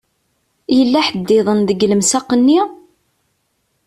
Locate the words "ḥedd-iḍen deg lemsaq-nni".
1.07-2.59